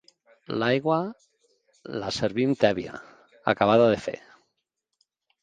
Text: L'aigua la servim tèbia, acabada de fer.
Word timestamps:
L'aigua 0.61 0.95
la 2.05 2.09
servim 2.17 2.57
tèbia, 2.65 2.97
acabada 3.55 3.93
de 3.95 4.01
fer. 4.09 4.17